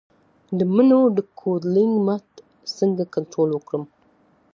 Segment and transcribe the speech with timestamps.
[0.57, 2.25] د مڼو د کوډلینګ مټ
[2.77, 3.83] څنګه کنټرول کړم؟